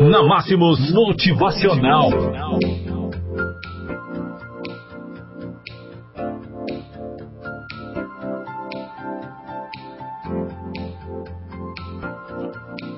[0.00, 2.10] Na Máximos Motivacional.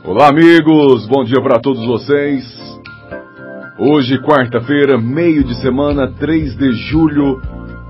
[0.04, 2.44] Olá, amigos, bom dia para todos vocês.
[3.78, 7.40] Hoje, quarta-feira, meio de semana, 3 de julho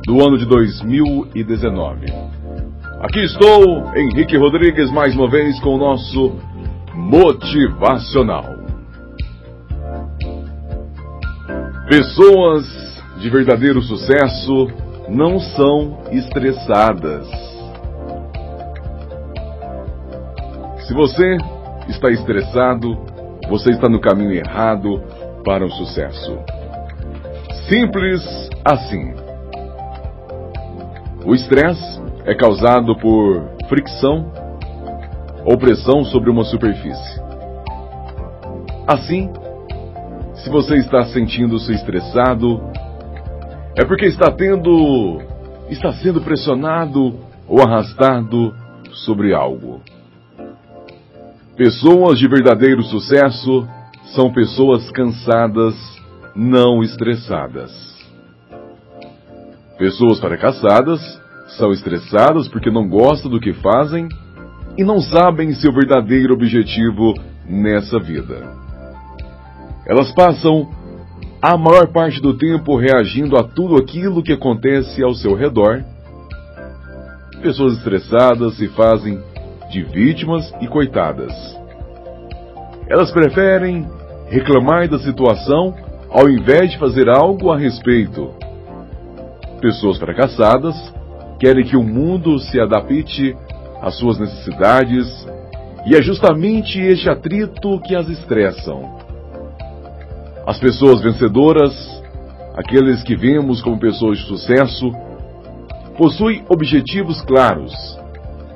[0.04, 2.06] do ano de 2019.
[3.00, 6.36] Aqui estou, Henrique Rodrigues, mais uma vez com o nosso
[6.94, 8.57] Motivacional.
[11.88, 12.66] Pessoas
[13.16, 14.68] de verdadeiro sucesso
[15.08, 17.26] não são estressadas.
[20.86, 21.38] Se você
[21.88, 22.94] está estressado,
[23.48, 25.02] você está no caminho errado
[25.42, 26.38] para o sucesso.
[27.70, 28.22] Simples
[28.62, 29.14] assim.
[31.24, 34.30] O estresse é causado por fricção
[35.42, 37.22] ou pressão sobre uma superfície.
[38.86, 39.32] Assim,
[40.38, 42.60] se você está sentindo-se estressado,
[43.76, 45.20] é porque está tendo,
[45.68, 48.54] está sendo pressionado ou arrastado
[48.92, 49.80] sobre algo.
[51.56, 53.66] Pessoas de verdadeiro sucesso
[54.14, 55.74] são pessoas cansadas,
[56.34, 57.72] não estressadas.
[59.76, 61.00] Pessoas fracassadas
[61.56, 64.08] são estressadas porque não gostam do que fazem
[64.76, 68.67] e não sabem seu verdadeiro objetivo nessa vida.
[69.88, 70.68] Elas passam
[71.40, 75.82] a maior parte do tempo reagindo a tudo aquilo que acontece ao seu redor.
[77.40, 79.18] Pessoas estressadas se fazem
[79.70, 81.32] de vítimas e coitadas.
[82.86, 83.86] Elas preferem
[84.28, 85.74] reclamar da situação
[86.10, 88.30] ao invés de fazer algo a respeito.
[89.60, 90.74] Pessoas fracassadas
[91.38, 93.34] querem que o mundo se adapte
[93.80, 95.06] às suas necessidades
[95.86, 99.07] e é justamente este atrito que as estressam.
[100.48, 101.74] As pessoas vencedoras,
[102.56, 104.90] aqueles que vemos como pessoas de sucesso,
[105.94, 107.74] possuem objetivos claros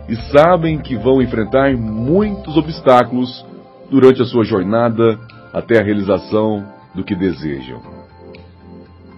[0.08, 3.44] e sabem que vão enfrentar muitos obstáculos
[3.90, 5.18] durante a sua jornada
[5.52, 7.82] até a realização do que desejam.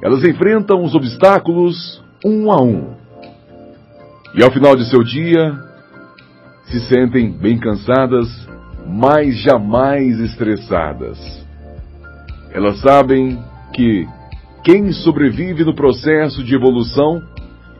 [0.02, 2.92] Elas enfrentam os obstáculos um a um.
[4.34, 5.56] E ao final de seu dia,
[6.64, 8.26] se sentem bem cansadas,
[8.84, 11.43] mas jamais estressadas.
[12.54, 13.42] Elas sabem
[13.72, 14.06] que
[14.62, 17.20] quem sobrevive no processo de evolução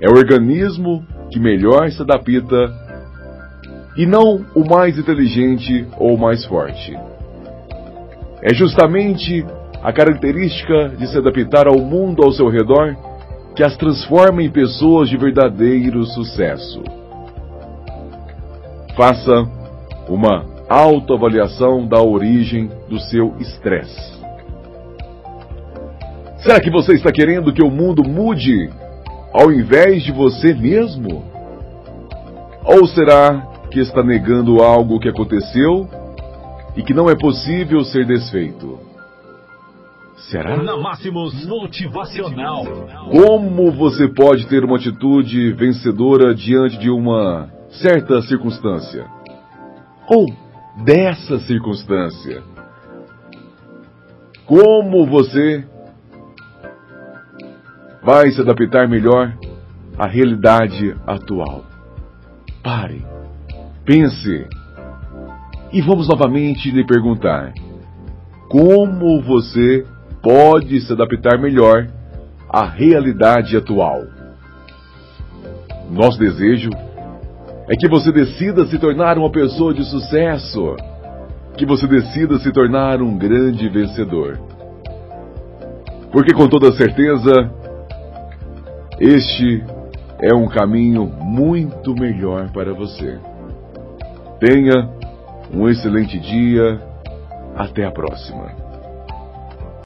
[0.01, 2.75] é o organismo que melhor se adapta
[3.97, 6.93] e não o mais inteligente ou o mais forte.
[8.43, 9.47] É justamente
[9.81, 12.97] a característica de se adaptar ao mundo ao seu redor
[13.55, 16.83] que as transforma em pessoas de verdadeiro sucesso.
[18.97, 19.49] Faça
[20.09, 24.24] uma autoavaliação da origem do seu estresse.
[26.45, 28.69] Será que você está querendo que o mundo mude
[29.33, 31.25] ao invés de você mesmo?
[32.63, 35.89] Ou será que está negando algo que aconteceu
[36.77, 38.79] e que não é possível ser desfeito.
[40.31, 40.63] Será?
[40.63, 42.67] Na Máximos Motivacional.
[43.11, 49.07] Como você pode ter uma atitude vencedora diante de uma certa circunstância?
[50.11, 50.27] Ou
[50.85, 52.43] dessa circunstância?
[54.45, 55.65] Como você
[58.05, 59.33] vai se adaptar melhor
[59.99, 61.65] à realidade atual?
[62.63, 63.15] Pare
[63.85, 64.47] Pense.
[65.73, 67.53] E vamos novamente lhe perguntar:
[68.49, 69.85] como você
[70.23, 71.87] pode se adaptar melhor
[72.49, 74.03] à realidade atual?
[75.91, 76.71] Nosso desejo
[77.69, 80.77] é que você decida se tornar uma pessoa de sucesso,
[81.59, 84.39] que você decida se tornar um grande vencedor.
[86.11, 87.51] Porque com toda certeza,
[88.99, 89.65] este
[90.21, 93.19] é um caminho muito melhor para você.
[94.41, 94.89] Tenha
[95.53, 96.81] um excelente dia.
[97.57, 98.64] Até a próxima.